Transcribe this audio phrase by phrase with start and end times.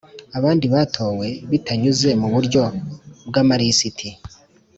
[0.37, 2.61] Abandi batowe bitanyuze mu buryo
[3.27, 4.09] bw amalisiti